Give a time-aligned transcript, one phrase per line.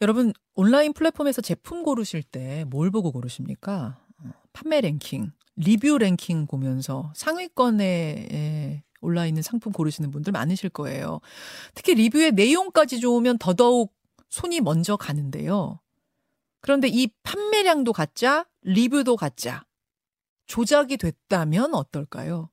[0.00, 3.98] 여러분 온라인 플랫폼에서 제품 고르실 때 뭘 보고 고르십니까?
[4.18, 11.20] 어, 판매 랭킹, 리뷰 랭킹 보면서 상위권에 올라 있는 상품 고르시는 분들 많으실 거예요.
[11.74, 13.94] 특히 리뷰의 내용까지 좋으면 더더욱
[14.28, 15.80] 손이 먼저 가는데요.
[16.60, 19.64] 그런데 이 판매량도 가짜, 리뷰도 가짜.
[20.46, 22.50] 조작이 됐다면 어떨까요?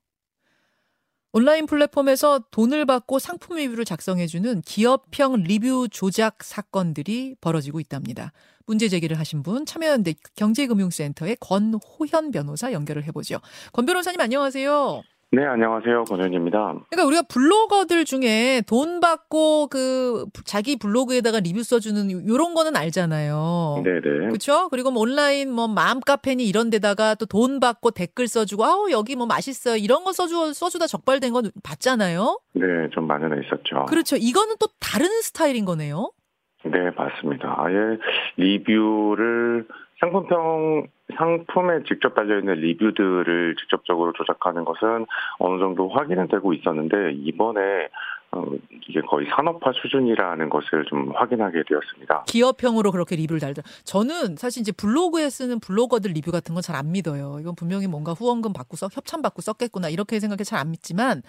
[1.32, 8.32] 온라인 플랫폼에서 돈을 받고 상품 리뷰를 작성해주는 기업형 리뷰 조작 사건들이 벌어지고 있답니다.
[8.66, 13.40] 문제 제기를 하신 분 참여연대 경제금융센터의 권호현 변호사 연결을 해보죠.
[13.72, 15.02] 권 변호사님 안녕하세요.
[15.30, 16.04] 네, 안녕하세요.
[16.04, 16.74] 권현입니다.
[16.88, 23.82] 그러니까 우리가 블로거들 중에 돈 받고 그 자기 블로그에다가 리뷰 써주는 요런 거는 알잖아요.
[23.84, 24.28] 네네.
[24.28, 24.70] 그렇죠?
[24.70, 29.14] 그리고 뭐 온라인 뭐 마음 카페니 이런 데다가 또 돈 받고 댓글 써주고 아우 여기
[29.16, 32.40] 뭐 맛있어요 이런 거 써주 써주다 적발된 건 봤잖아요.
[32.54, 32.62] 네,
[32.94, 33.84] 좀 많은 애 있었죠.
[33.86, 34.16] 그렇죠.
[34.16, 36.10] 이거는 또 다른 스타일인 거네요.
[36.64, 37.54] 네, 맞습니다.
[37.58, 37.98] 아예
[38.36, 39.66] 리뷰를
[40.00, 40.86] 상품평
[41.16, 45.06] 상품에 직접 달려있는 리뷰들을 직접적으로 조작하는 것은
[45.38, 47.88] 어느 정도 확인은 되고 있었는데 이번에
[48.30, 48.44] 어,
[48.86, 52.24] 이게 거의 산업화 수준이라는 것을 좀 확인하게 되었습니다.
[52.26, 53.62] 기업형으로 그렇게 리뷰를 달다.
[53.84, 57.38] 저는 사실 이제 블로그에 쓰는 블로거들 리뷰 같은 건 잘 안 믿어요.
[57.40, 61.22] 이건 분명히 뭔가 후원금 받고 써 협찬 받고 썼겠구나 이렇게 생각해 잘 안 믿지만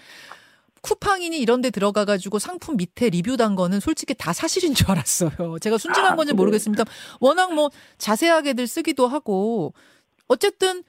[0.82, 5.60] 쿠팡이니 이런 데 들어가 가지고 상품 밑에 리뷰 단 거는 솔직히 다 사실인 줄 알았어요.
[5.60, 6.84] 제가 순진한 건지 모르겠습니다.
[7.20, 9.74] 워낙 뭐 자세하게들 쓰기도 하고
[10.28, 10.84] 어쨌든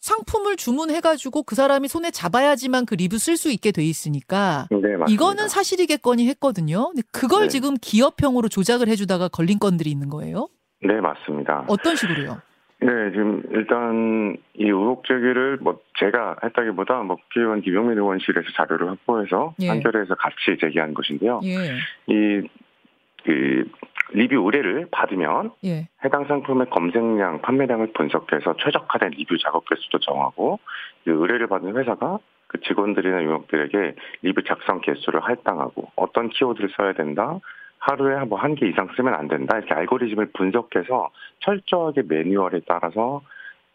[0.00, 4.76] 상품을 주문해 가지고 그 사람이 손에 잡아야지만 그 리뷰 쓸 수 있게 돼 있으니까 네,
[4.76, 5.06] 맞습니다.
[5.08, 6.88] 이거는 사실이겠거니 했거든요.
[6.88, 7.48] 근데 그걸 네.
[7.48, 10.48] 지금 기업형으로 조작을 해 주다가 걸린 건들이 있는 거예요.
[10.82, 11.64] 네, 맞습니다.
[11.66, 12.40] 어떤 식으로요?
[12.80, 19.54] 네, 지금 일단 이 의혹 제기를 뭐 제가 했다기보다 뭐 국회의원 김용민 의원실에서 자료를 확보해서
[19.60, 19.68] 예.
[19.68, 21.40] 한겨레에서 같이 제기한 것인데요.
[21.42, 21.76] 예.
[22.06, 23.68] 이그
[24.12, 25.88] 리뷰 의뢰를 받으면 예.
[26.04, 30.60] 해당 상품의 검색량, 판매량을 분석해서 최적화된 리뷰 작업 개수도 정하고
[31.04, 37.40] 그 의뢰를 받은 회사가 그 직원들이나 유목들에게 리뷰 작성 개수를 할당하고 어떤 키워드를 써야 된다.
[37.78, 39.56] 하루에 뭐 한 개 이상 쓰면 안 된다.
[39.58, 43.22] 이렇게 알고리즘을 분석해서 철저하게 매뉴얼에 따라서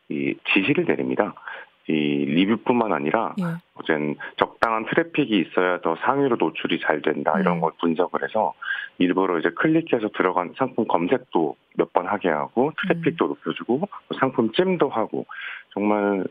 [0.09, 1.33] 이 지시를 내립니다.
[1.87, 3.43] 이 리뷰뿐만 아니라 예.
[3.75, 7.61] 어젠 적당한 트래픽이 있어야 더 상위로 노출이 잘 된다 이런 음.
[7.61, 8.53] 걸 분석을 해서
[8.99, 13.81] 일부러 이제 클릭해서 들어간 상품 검색도 몇 번 하게 하고 트래픽도 높여주고
[14.19, 15.25] 상품 찜도 하고
[15.73, 16.23] 정말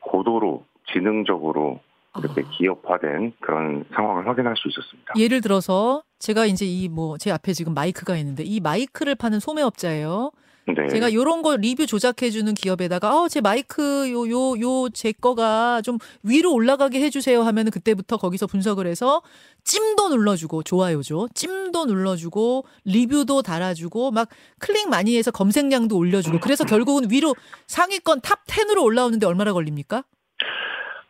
[0.00, 1.80] 고도로 지능적으로
[2.18, 2.50] 이렇게 아.
[2.58, 5.14] 기업화된 그런 상황을 확인할 수 있었습니다.
[5.16, 10.32] 예를 들어서 제가 이제 이 뭐 제 앞에 지금 마이크가 있는데 이 마이크를 파는 소매업자예요.
[10.66, 10.86] 네.
[10.88, 15.82] 제가 요런 거 리뷰 조작해 주는 기업에다가 어 제 마이크 요 요 요 제 거가
[15.82, 19.22] 좀 위로 올라가게 해 주세요 하면은 그때부터 거기서 분석을 해서
[19.64, 21.28] 찜도 눌러 주고 좋아요죠.
[21.34, 24.28] 찜도 눌러 주고 리뷰도 달아 주고 막
[24.58, 27.34] 클릭 많이 해서 검색량도 올려 주고 그래서 결국은 위로
[27.66, 30.04] 상위권 탑 10으로 올라오는데 얼마나 걸립니까?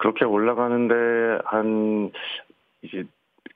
[0.00, 2.10] 그렇게 올라가는데 한
[2.82, 3.04] 이제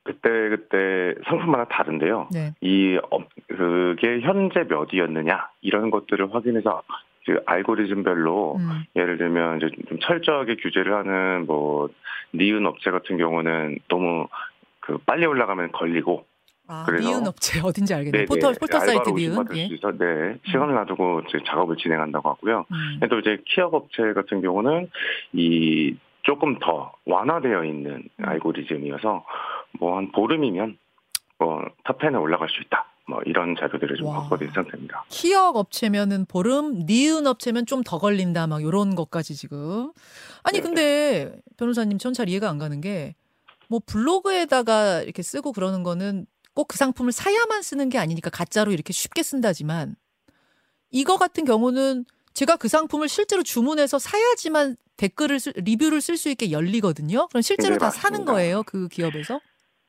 [0.03, 2.29] 그때 그때 상품마다 다른데요.
[2.33, 2.53] 네.
[2.61, 6.83] 이 업- 그게 현재 몇이었느냐 이런 것들을 확인해서
[7.25, 8.85] 그 알고리즘별로 음.
[8.95, 11.89] 예를 들면 이제 좀 철저하게 규제를 하는 뭐
[12.35, 14.29] 니은 업체 같은 경우는 너무
[14.81, 16.27] 그 빨리 올라가면 걸리고
[16.67, 18.19] 아, 그래서- 니은 업체 어딘지 알겠네.
[18.19, 19.31] 네, 포털 네, 포털 사이트 알바로 미은.
[19.31, 19.69] 의심받을 예.
[19.69, 22.67] 수 있어 네 시간을 놔두고 이제 작업을 진행한다고 하고요.
[22.71, 23.09] 음.
[23.09, 24.91] 또 이제 기역 업체 같은 경우는
[25.33, 28.25] 이 조금 더 완화되어 있는 음.
[28.25, 29.25] 알고리즘이어서
[29.81, 30.79] 뭐 한 보름이면
[31.39, 32.87] 뭐 탑 10에 올라갈 수 있다.
[33.07, 34.21] 뭐 이런 자료들을 좀 와.
[34.21, 35.05] 확보된 상태입니다.
[35.11, 39.93] 기역 업체면은 보름, 니은 업체면 좀 더 걸린다 막 요런 것까지 지금.
[40.43, 40.63] 아니 네.
[40.63, 43.15] 근데 변호사님 전 잘 이해가 안 가는 게
[43.69, 48.93] 뭐 블로그에다가 이렇게 쓰고 그러는 거는 꼭 그 상품을 사야만 쓰는 게 아니니까 가짜로 이렇게
[48.93, 49.97] 쉽게 쓴다지만
[50.91, 56.51] 이거 같은 경우는 제가 그 상품을 실제로 주문해서 사야지만 댓글을 쓸, 리뷰를 쓸 수 있게
[56.51, 57.27] 열리거든요.
[57.29, 58.33] 그럼 실제로 네, 다 사는 맞습니다.
[58.33, 59.41] 거예요, 그 기업에서?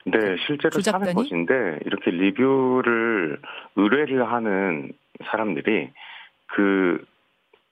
[0.06, 1.06] 네, 실제로 조작단이?
[1.06, 3.42] 사는 것인데 이렇게 리뷰를
[3.76, 4.92] 의뢰를 하는
[5.32, 5.90] 사람들이
[6.48, 7.04] 그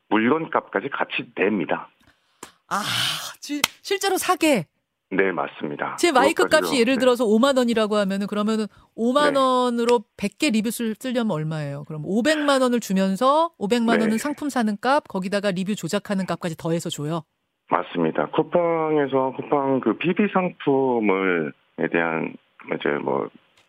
[0.09, 1.89] 물건값까지 같이 냅니다.
[2.69, 2.81] 아,
[3.39, 4.65] 지- 실제로 사게.
[5.15, 5.95] 네, 맞습니다.
[5.97, 6.99] 제 마이크 값이 예를 네.
[6.99, 8.65] 들어서 5만 원이라고 하면은 그러면은
[8.97, 9.39] 5만 네.
[9.39, 11.83] 원으로 100개 리뷰 쓸, 쓰려면 얼마예요?
[11.85, 14.03] 그럼 500만 원을 주면서 500만 네.
[14.03, 17.23] 원은 상품 사는 값, 거기다가 리뷰 조작하는 값까지 더해서 줘요.
[17.69, 18.27] 맞습니다.
[18.27, 22.35] 쿠팡에서 쿠팡 그 PB 상품을 에 대한
[22.75, 23.27] 이제 뭐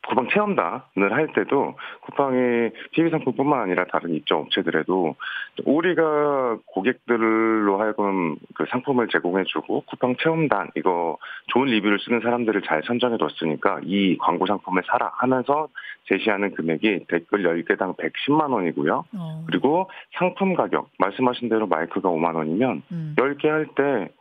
[0.08, 5.16] 쿠팡 체험단을 할 때도 쿠팡의 PB 상품뿐만 아니라 다른 입점 업체들에도
[5.64, 11.18] 우리가 고객들로 하여금 그 상품을 제공해주고 쿠팡 체험단 이거
[11.48, 15.68] 좋은 리뷰를 쓰는 사람들을 잘 선정해뒀으니까 이 광고 상품을 사라 하면서
[16.08, 19.04] 제시하는 금액이 댓글 10개당 110만 원이고요.
[19.12, 19.44] 어.
[19.46, 23.14] 그리고 상품 가격 말씀하신 대로 마이크가 5만 원이면 음.
[23.16, 24.12] 10개 할때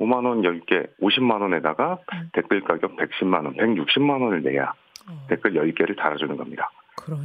[0.00, 2.30] 5만 원 10개 50만 원에다가 음.
[2.32, 4.72] 댓글 가격 110만 원, 160만 원을 내야
[5.08, 5.26] 어.
[5.28, 6.70] 댓글 10개를 달아주는 겁니다.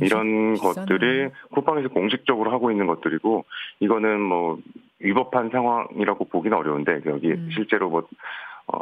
[0.02, 0.86] 이런 비싸네.
[0.86, 3.46] 것들이 쿠팡에서 공식적으로 하고 있는 것들이고
[3.80, 4.60] 이거는 뭐
[5.00, 7.50] 위법한 상황이라고 보기는 어려운데 여기 음.
[7.54, 8.08] 실제로 뭐
[8.68, 8.80] 어,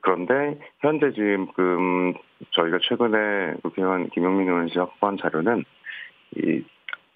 [0.00, 2.12] 그런데 현재 지금 그
[2.52, 5.64] 저희가 최근에 국회의원 김용민 의원 씨 확보한 자료는
[6.36, 6.64] 이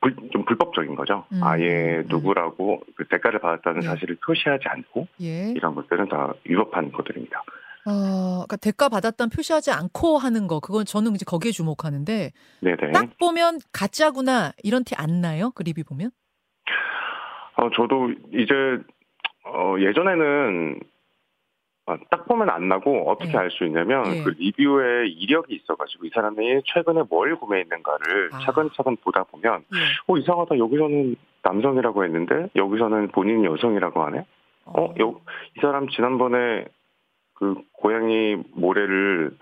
[0.01, 1.25] 불, 좀 불법적인 거죠.
[1.33, 2.05] 음, 아예 음.
[2.09, 3.87] 누구라고 그 대가를 받았다는 네.
[3.87, 5.53] 사실을 표시하지 않고 예.
[5.57, 7.43] 이런 것들은 다 위법한 것들입니다.
[7.87, 12.93] 어, 그러니까 대가 받았다는 표시하지 않고 하는 거, 그건 저는 이제 거기에 주목하는데 네네.
[12.93, 15.51] 딱 보면 가짜구나 이런 티 안 나요?
[15.55, 16.11] 그 리뷰 보면?
[17.57, 18.55] 어, 저도 이제,
[19.45, 20.81] 어, 예전에는,
[21.87, 23.37] 아, 딱 보면 안 나고 어떻게 예.
[23.37, 24.23] 알수 있냐면 예.
[24.23, 28.39] 그 리뷰에 이력이 있어가지고 이 사람이 최근에 뭘 구매했는가를 아.
[28.39, 29.79] 차근차근 보다 보면 예.
[30.07, 34.25] 어 이상하다 여기서는 남성이라고 했는데 여기서는 본인이 여성이라고 하네
[34.65, 35.21] 어, 요,
[35.59, 36.65] 이 사람 지난번에
[37.35, 39.37] 그 고양이 모래를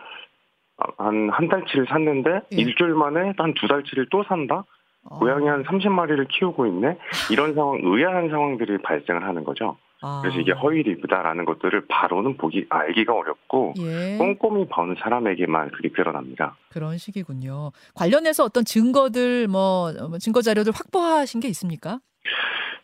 [0.99, 2.56] 한, 한 달치를 샀는데 예.
[2.56, 4.65] 일주일 만에 한 두 달치를 또 산다?
[5.05, 5.19] 어.
[5.19, 6.97] 고양이 한 30마리를 키우고 있네?
[7.31, 9.77] 이런 상황, 의아한 상황들이 발생을 하는 거죠.
[10.00, 10.21] 아.
[10.23, 14.17] 그래서 이게 허위 리뷰다라는 것들을 바로는 보기, 알기가 어렵고, 예.
[14.19, 16.56] 꼼꼼히 보는 사람에게만 그게 드러납니다.
[16.71, 17.71] 그런 식이군요.
[17.95, 22.00] 관련해서 어떤 증거들 뭐 어, 증거 자료들 확보하신 게 있습니까?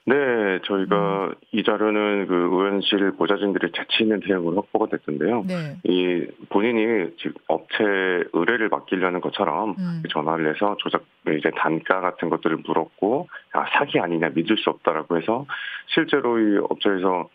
[0.09, 1.35] 네, 저희가 음.
[1.53, 5.45] 이 자료는 그 의원실 보좌진들이 재치 있는 대응으로 확보가 됐던데요.
[5.47, 5.77] 네.
[5.85, 7.85] 이 본인이 즉 업체
[8.33, 10.03] 의뢰를 맡기려는 것처럼 음.
[10.09, 11.05] 전화를 해서 조작
[11.37, 15.45] 이제 단가 같은 것들을 물었고 아 사기 아니냐 믿을 수 없다라고 해서
[15.89, 17.29] 실제로 이 업체에서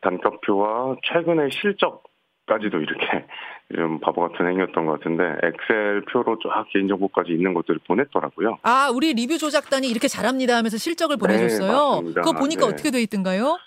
[0.00, 2.02] 단가표와 최근의 실적
[2.46, 3.26] 까지도 이렇게
[3.74, 8.58] 좀 바보 같은 행위였던 것 같은데 엑셀 표로 쫙 개인정보까지 있는 것들을 보냈더라고요.
[8.62, 12.02] 아, 우리 리뷰 조작단이 이렇게 잘합니다 하면서 실적을 보내줬어요.
[12.02, 12.12] 네.
[12.14, 12.72] 그거 보니까 네.
[12.72, 13.58] 어떻게 돼 있던가요?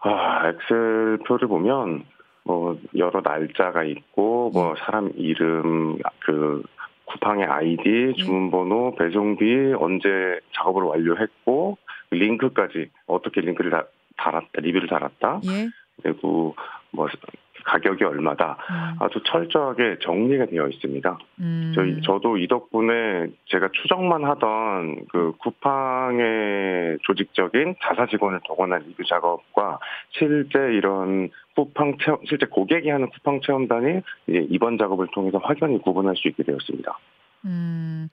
[0.00, 2.04] 아 엑셀 표를 보면
[2.44, 6.62] 뭐 여러 날짜가 있고 뭐 사람 이름 그
[7.06, 10.08] 쿠팡의 아이디, 주문번호, 배송비, 언제
[10.52, 11.76] 작업을 완료했고
[12.10, 13.84] 링크까지 어떻게 링크를 다,
[14.16, 15.68] 달았다, 리뷰를 달았다, 예.
[16.02, 16.54] 그리고
[16.92, 17.08] 뭐
[17.64, 18.96] 가격이 얼마다 음.
[19.00, 21.18] 아주 철저하게 정리가 되어 있습니다.
[21.40, 21.72] 음.
[21.74, 29.78] 저희 저도 이 덕분에 제가 추정만 하던 그 쿠팡의 조직적인 자사 직원을 동원한 리뷰 작업과
[30.10, 36.28] 실제 이런 쿠팡 체험 실제 고객이 하는 쿠팡 체험단이 이번 작업을 통해서 확연히 구분할 수
[36.28, 36.98] 있게 되었습니다.
[37.46, 38.08] 음,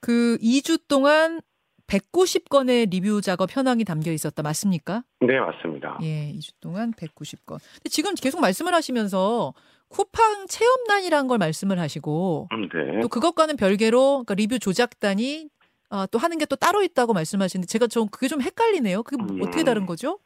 [0.00, 1.40] 그 2주 동안
[1.86, 4.42] 190건의 리뷰 작업 현황이 담겨 있었다.
[4.42, 5.02] 맞습니까?
[5.20, 5.98] 네 맞습니다.
[6.02, 7.58] 예, 2주 동안 190건.
[7.74, 9.52] 근데 지금 계속 말씀을 하시면서
[9.88, 13.00] 쿠팡 체험단이라는 걸 말씀을 하시고 음, 네.
[13.00, 15.48] 또 그것과는 별개로 그러니까 리뷰 조작단이
[15.90, 19.02] 아, 또 하는 게 또 따로 있다고 말씀하시는데 제가 좀 그게 좀 헷갈리네요.
[19.04, 19.42] 그게 뭐 음.
[19.42, 20.18] 어떻게 다른 거죠?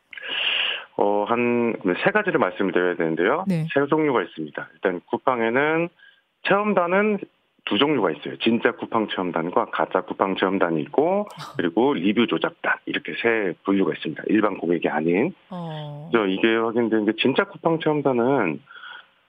[0.96, 1.74] 어, 한
[2.04, 3.44] 세 가지를 말씀을 드려야 되는데요.
[3.46, 3.66] 네.
[3.74, 4.68] 세 종류가 있습니다.
[4.74, 5.88] 일단 쿠팡에는
[6.46, 7.18] 체험단은
[7.70, 8.36] 두 종류가 있어요.
[8.38, 14.24] 진짜 쿠팡 체험단과 가짜 쿠팡 체험단이 있고 그리고 리뷰 조작단 이렇게 세 분류가 있습니다.
[14.26, 15.32] 일반 고객이 아닌.
[15.50, 16.08] 어.
[16.10, 18.60] 그래서 이게 확인된 게 진짜 쿠팡 체험단은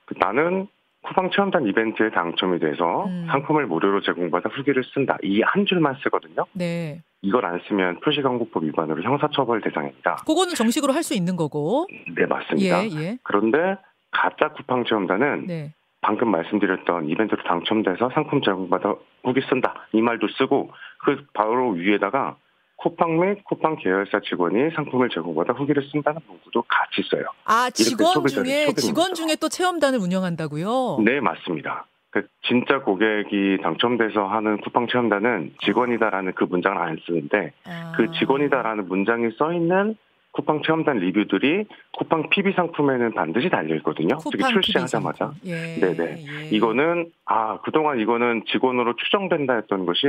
[0.06, 0.66] 그 나는
[1.04, 3.26] 쿠팡 체험단 이벤트에 당첨이 돼서 음.
[3.30, 5.16] 상품을 무료로 제공받아 후기를 쓴다.
[5.22, 6.44] 이 한 줄만 쓰거든요.
[6.52, 7.00] 네.
[7.22, 10.16] 이걸 안 쓰면 표시광고법 위반으로 형사처벌 대상입니다.
[10.26, 11.86] 그거는 정식으로 할 수 있는 거고.
[12.16, 12.84] 네, 맞습니다.
[12.84, 13.18] 예, 예.
[13.22, 13.76] 그런데
[14.10, 15.72] 가짜 쿠팡 체험단은 네.
[16.02, 18.94] 방금 말씀드렸던 이벤트로 당첨돼서 상품 제공받아
[19.24, 22.36] 후기 쓴다 이 말도 쓰고 그 바로 위에다가
[22.76, 27.24] 쿠팡 및 쿠팡 계열사 직원이 상품을 제공받아 후기를 쓴다는 문구도 같이 써요.
[27.44, 29.14] 아, 직원 중에 소비를 직원.
[29.14, 30.98] 중에 또 체험단을 운영한다고요?
[31.04, 31.86] 네 맞습니다.
[32.10, 37.92] 그 진짜 고객이 당첨돼서 하는 쿠팡 체험단은 직원이다라는 그 문장을 안 쓰는데 아.
[37.96, 39.96] 그 직원이다라는 문장이 써 있는
[40.32, 41.66] 쿠팡 체험단 리뷰들이
[41.98, 44.18] 쿠팡 PB 상품에는 반드시 달려 있거든요.
[44.30, 45.34] 특히 출시하자마자.
[45.44, 45.76] 예.
[45.78, 46.24] 네네.
[46.26, 46.48] 예.
[46.50, 50.00] 이거는 아 그동안 이거는 직원으로 추정된다 했던 것이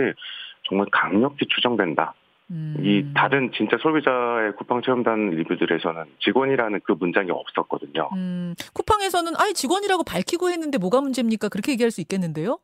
[0.68, 2.14] 정말 강력히 추정된다.
[2.52, 2.76] 음.
[2.80, 8.10] 이 다른 진짜 소비자의 쿠팡 체험단 리뷰들에서는 직원이라는 그 문장이 없었거든요.
[8.14, 11.50] 음, 쿠팡에서는 아이 직원이라고 밝히고 했는데 뭐가 문제입니까?
[11.50, 12.60] 그렇게 얘기할 수 있겠는데요?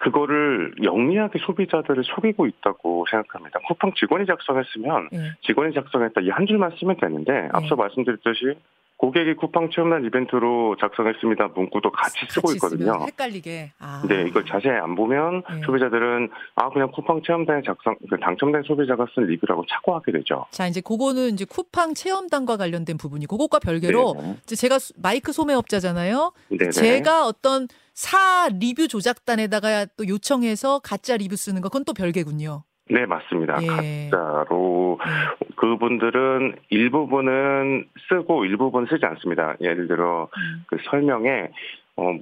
[0.00, 3.60] 그거를 영리하게 소비자들을 속이고 있다고 생각합니다.
[3.66, 5.18] 쿠팡 직원이 작성했으면 예.
[5.42, 8.54] 직원이 작성했다 이 한 줄만 쓰면 되는데 앞서 말씀드렸듯이
[9.02, 11.48] 고객이 쿠팡 체험단 이벤트로 작성했습니다.
[11.56, 12.92] 문구도 같이 쓰고 같이 있거든요.
[12.92, 13.72] 쓰면 헷갈리게.
[13.80, 14.00] 아.
[14.08, 15.60] 네, 이걸 자세히 안 보면 네.
[15.66, 20.46] 소비자들은 아 그냥 쿠팡 체험단에 작성 그 당첨된 소비자가 쓴 리뷰라고 착오하게 되죠.
[20.52, 25.32] 자, 이제 그거는 이제 쿠팡 체험단과 관련된 부분이 그것과 별개로 네, 이제 제가 수- 마이크
[25.32, 26.32] 소매업자잖아요.
[26.50, 26.70] 네, 네.
[26.70, 32.62] 제가 어떤 사 리뷰 조작단에다가 또 요청해서 가짜 리뷰 쓰는 거 그건 또 별개군요.
[32.90, 33.62] 네, 맞습니다.
[33.62, 34.10] 예.
[34.10, 35.54] 가짜로 예.
[35.56, 39.54] 그분들은 일부분은 쓰고 일부분 쓰지 않습니다.
[39.60, 40.64] 예를 들어 음.
[40.66, 41.50] 그 설명에
[41.96, 42.18] 어,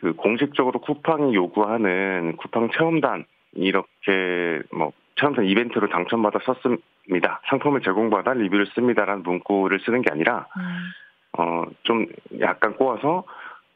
[0.00, 3.24] 그 공식적으로 쿠팡이 요구하는 쿠팡 체험단
[3.54, 7.40] 이렇게 뭐 체험단 이벤트로 당첨받아 썼습니다.
[7.48, 10.92] 상품을 제공받아 리뷰를 씁니다라는 문구를 쓰는 게 아니라 음.
[11.34, 12.06] 어좀
[12.40, 13.24] 약간 꼬아서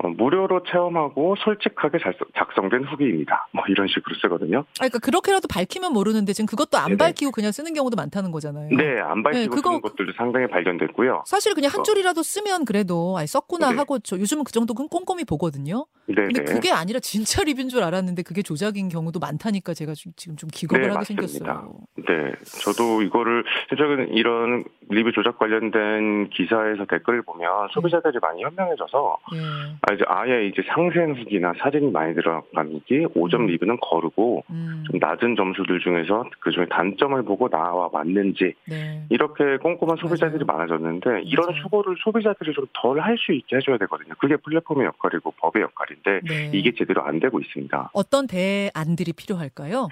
[0.05, 3.49] 어, 무료로 체험하고 솔직하게 잘- 작성된 후기입니다.
[3.53, 4.59] 뭐 이런 식으로 쓰거든요.
[4.59, 6.97] 아, 그러니까 그렇게라도 밝히면 모르는데 지금 그것도 안 네네.
[6.99, 8.69] 밝히고 그냥 쓰는 경우도 많다는 거잖아요.
[8.77, 11.25] 네, 안 밝히고 그거- 쓰는 것들도 상당히 발견됐고요.
[11.27, 11.83] 사실 그냥 한 어.
[11.83, 13.77] 줄이라도 쓰면 그래도 아니 썼구나 네.
[13.79, 15.87] 하고 저 요즘은 그 정도 는 꼼꼼히 보거든요.
[16.09, 16.53] 네, 근데 네.
[16.53, 20.83] 그게 아니라 진짜 리뷰인 줄 알았는데 그게 조작인 경우도 많다니까 제가 지- 지금 좀 기겁을
[20.83, 21.27] 네, 하게 맞습니다.
[21.27, 21.75] 생겼어요.
[21.97, 29.39] 네, 저도 이거를 최근 이런 리뷰 조작 관련된 기사에서 댓글을 보면 소비자들이 많이 현명해져서 예.
[29.86, 33.47] 아, 이제 아예 이제 상세한 후기나 사진이 많이 들어간 후기, 5점 음.
[33.47, 34.85] 리뷰는 거르고 음.
[34.91, 39.05] 좀 낮은 점수들 중에서 그 중에 단점을 보고 나와 맞는지 네.
[39.11, 40.59] 이렇게 꼼꼼한 소비자들이 맞아요.
[40.59, 41.63] 많아졌는데 이런 맞아요.
[41.63, 44.15] 수고를 소비자들이 좀 덜 할 수 있게 해줘야 되거든요.
[44.19, 46.51] 그게 플랫폼의 역할이고 법의 역할인데 네.
[46.53, 47.91] 이게 제대로 안 되고 있습니다.
[47.95, 49.89] 어떤 대안들이 필요할까요?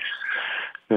[0.90, 0.96] 네,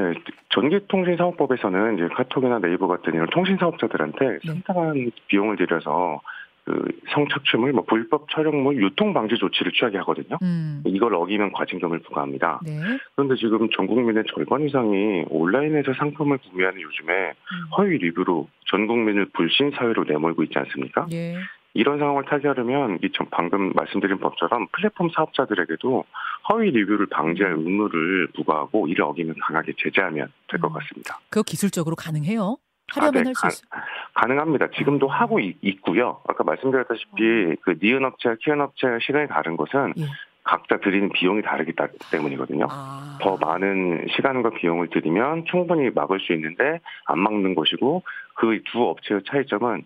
[0.49, 4.39] 전기통신사업법에서는 이제 카톡이나 네이버 같은 이런 통신사업자들한테 네.
[4.45, 6.19] 상당한 비용을 들여서
[6.67, 6.83] 그
[7.13, 10.37] 성착취물, 뭐 불법 촬영물 유통 방지 조치를 취하게 하거든요.
[10.41, 10.83] 음.
[10.85, 12.59] 이걸 어기면 과징금을 부과합니다.
[12.65, 12.77] 네.
[13.15, 17.67] 그런데 지금 전 국민의 절반 이상이 온라인에서 상품을 구매하는 요즘에 음.
[17.77, 21.07] 허위 리뷰로 전 국민을 불신 사회로 내몰고 있지 않습니까?
[21.13, 21.37] 예.
[21.73, 26.03] 이런 상황을 타개하려면 이 전- 방금 말씀드린 법처럼 플랫폼 사업자들에게도
[26.49, 30.73] 허위 리뷰를 방지할 의무를 부과하고 이를 어기면 강하게 제재하면 될것 음.
[30.73, 31.17] 같습니다.
[31.29, 32.57] 그거 기술적으로 가능해요?
[32.89, 33.83] 하려면 아, 네, 할수 가- 있어요.
[34.21, 34.69] 가능합니다.
[34.75, 35.11] 지금도 음.
[35.11, 40.05] 하고 있, 고요 아까 말씀드렸다시피 그 니은 업체와 키은 업체의 시간이 다른 것은 예.
[40.43, 42.65] 각자 드리는 비용이 다르기 다- 때문이거든요.
[42.69, 43.17] 아.
[43.21, 48.01] 더 많은 시간과 비용을 들이면 충분히 막을 수 있는데 안 막는 것이고
[48.35, 49.83] 그 두 업체의 차이점은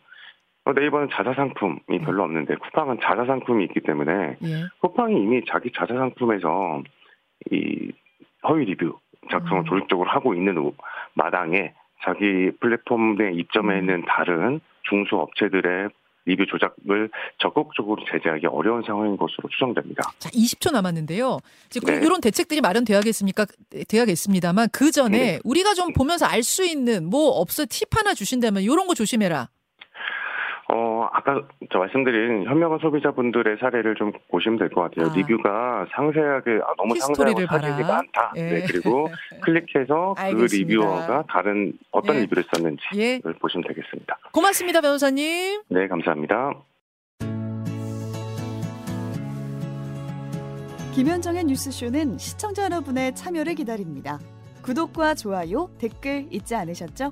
[0.66, 2.02] 어, 네이버는 자사 상품이 음.
[2.06, 4.64] 별로 없는데 쿠팡은 자사 상품이 있기 때문에 예.
[4.80, 6.84] 쿠팡이 이미 자기 자사 상품에서
[7.52, 7.92] 이
[8.48, 8.98] 허위 리뷰
[9.30, 9.66] 작성을 음.
[9.66, 10.74] 조직적으로 하고 있는 우-
[11.16, 13.79] 마당에 자기 플랫폼 내 입점해 음.
[13.79, 15.89] 있는 다른 중소 업체들의
[16.25, 20.03] 리뷰 조작을 적극적으로 제재하기 어려운 상황인 것으로 추정됩니다.
[20.20, 21.39] 자, 20초 남았는데요.
[21.84, 21.98] 그 네.
[22.05, 23.46] 이런 대책들이 마련돼야겠습니까?
[23.88, 25.39] 돼야겠습니다만 그 전에 네.
[25.43, 29.50] 우리가 좀 보면서 알 수 있는 뭐 없어 팁 하나 주신다면 이런 거 조심해라.
[30.74, 35.12] 어, 아까 저 말씀드린 현명한 소비자분들의 사례를 좀 보시면 될 것 같아요.
[35.12, 35.16] 아.
[35.16, 37.82] 리뷰가 상세하게, 아, 너무 상세하고 사진이.
[37.84, 38.32] 많다.
[38.38, 38.42] 예.
[38.42, 39.10] 네, 그리고
[39.44, 40.56] 클릭해서 그 알겠습니다.
[40.74, 42.22] 리뷰어가 다른 어떤 예.
[42.22, 43.20] 리뷰를 썼는지 예.
[43.24, 44.18] 를 보시면 되겠습니다.
[44.32, 45.62] 고맙습니다, 변호사님.
[45.68, 46.54] 네, 감사합니다.
[50.94, 54.20] 김현정의 뉴스쇼는 시청자 여러분의 참여를 기다립니다.
[54.63, 57.12] 구독과 좋아요, 댓글 잊지 않으셨죠?